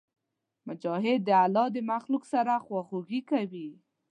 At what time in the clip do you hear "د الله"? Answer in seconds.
1.25-1.67